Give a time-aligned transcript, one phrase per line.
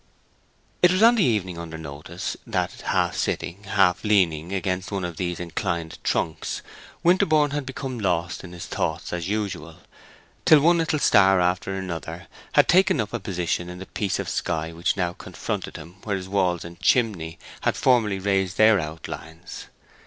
[0.81, 5.17] It was on the evening under notice that, half sitting, half leaning against one of
[5.17, 6.63] these inclined trunks,
[7.03, 9.75] Winterborne had become lost in his thoughts, as usual,
[10.43, 14.27] till one little star after another had taken up a position in the piece of
[14.27, 19.67] sky which now confronted him where his walls and chimneys had formerly raised their outlines.